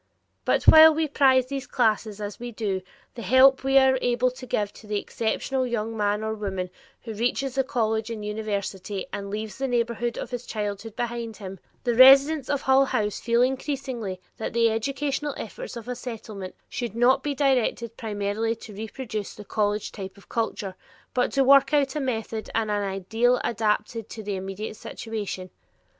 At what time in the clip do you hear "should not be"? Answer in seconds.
16.67-17.35